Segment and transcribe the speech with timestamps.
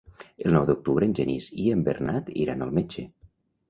[0.45, 3.11] El nou d'octubre en Genís i en Bernat iran al metge.